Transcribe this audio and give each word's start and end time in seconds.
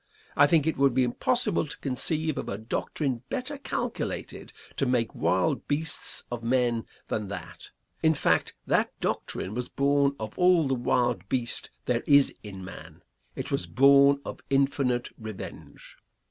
I 0.35 0.47
think 0.47 0.65
it 0.65 0.77
would 0.77 0.95
be 0.95 1.03
impossible 1.03 1.67
to 1.67 1.77
conceive 1.77 2.35
of 2.39 2.49
a 2.49 2.57
doctrine 2.57 3.21
better 3.29 3.59
calculated 3.59 4.51
to 4.77 4.87
make 4.87 5.13
wild 5.13 5.67
beasts 5.67 6.23
of 6.31 6.41
men 6.41 6.87
than 7.07 7.27
that; 7.27 7.69
in 8.01 8.15
fact, 8.15 8.55
that 8.65 8.99
doctrine 8.99 9.53
was 9.53 9.69
born 9.69 10.15
of 10.19 10.33
all 10.39 10.67
the 10.67 10.73
wild 10.73 11.29
beast 11.29 11.69
there 11.85 12.01
is 12.07 12.33
in 12.41 12.65
man. 12.65 13.03
It 13.35 13.51
was 13.51 13.67
born 13.67 14.19
of 14.25 14.39
infinite 14.49 15.11
revenge. 15.19 15.95